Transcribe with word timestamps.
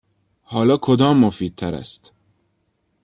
حالا 0.43 0.77
کدام 0.77 1.17
مفیدتر 1.17 1.75
است؟ 1.75 2.11